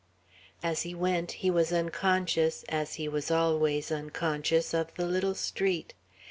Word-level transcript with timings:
As 0.63 0.81
he 0.81 0.95
went 0.95 1.31
he 1.33 1.51
was 1.51 1.71
unconscious, 1.71 2.65
as 2.67 2.95
he 2.95 3.07
was 3.07 3.29
always 3.29 3.91
unconscious, 3.91 4.73
of 4.73 4.91
the 4.95 5.05
little 5.05 5.35
street. 5.35 5.93